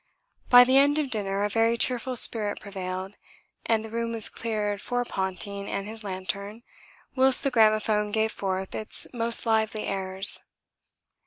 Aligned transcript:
By 0.49 0.63
the 0.63 0.79
end 0.79 0.97
of 0.97 1.11
dinner 1.11 1.43
a 1.43 1.47
very 1.49 1.77
cheerful 1.77 2.15
spirit 2.15 2.59
prevailed, 2.59 3.17
and 3.67 3.85
the 3.85 3.89
room 3.91 4.13
was 4.13 4.29
cleared 4.29 4.81
for 4.81 5.05
Ponting 5.05 5.69
and 5.69 5.87
his 5.87 6.03
lantern, 6.03 6.63
whilst 7.15 7.43
the 7.43 7.51
gramophone 7.51 8.09
gave 8.09 8.31
forth 8.31 8.73
its 8.73 9.05
most 9.13 9.45
lively 9.45 9.85
airs. 9.85 10.39